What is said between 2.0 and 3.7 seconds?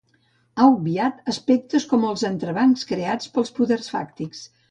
els entrebancs creats pels